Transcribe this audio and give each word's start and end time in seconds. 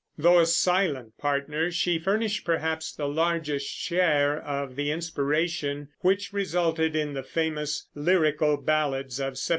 Though 0.17 0.39
a 0.39 0.47
silent 0.47 1.15
partner, 1.19 1.69
she 1.69 1.99
furnished 1.99 2.43
perhaps 2.43 2.91
the 2.91 3.07
largest 3.07 3.69
share 3.69 4.41
of 4.41 4.75
the 4.75 4.89
inspiration 4.89 5.89
which 5.99 6.33
resulted 6.33 6.95
in 6.95 7.13
the 7.13 7.21
famous 7.21 7.85
Lyrical 7.93 8.57
Ballads 8.57 9.19
of 9.19 9.37
1798. 9.37 9.49